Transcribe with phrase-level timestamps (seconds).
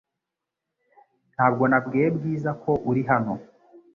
[1.33, 3.33] Ntabwo nabwiye Bwiza ko uri hano.